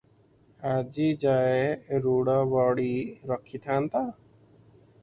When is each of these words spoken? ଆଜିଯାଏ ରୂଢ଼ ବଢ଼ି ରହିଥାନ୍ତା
ଆଜିଯାଏ 0.69 1.99
ରୂଢ଼ 2.07 2.39
ବଢ଼ି 2.55 2.91
ରହିଥାନ୍ତା 3.35 4.07